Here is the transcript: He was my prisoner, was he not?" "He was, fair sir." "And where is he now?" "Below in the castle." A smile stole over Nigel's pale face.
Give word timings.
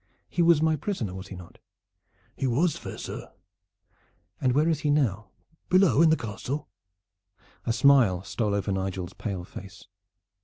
He 0.27 0.41
was 0.41 0.63
my 0.63 0.75
prisoner, 0.75 1.13
was 1.13 1.27
he 1.27 1.35
not?" 1.35 1.59
"He 2.35 2.47
was, 2.47 2.75
fair 2.75 2.97
sir." 2.97 3.31
"And 4.41 4.53
where 4.53 4.67
is 4.67 4.79
he 4.79 4.89
now?" 4.89 5.29
"Below 5.69 6.01
in 6.01 6.09
the 6.09 6.17
castle." 6.17 6.67
A 7.67 7.71
smile 7.71 8.23
stole 8.23 8.55
over 8.55 8.71
Nigel's 8.71 9.13
pale 9.13 9.43
face. 9.43 9.85